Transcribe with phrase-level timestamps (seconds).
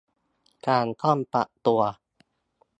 [0.67, 1.81] การต้องปรับตัว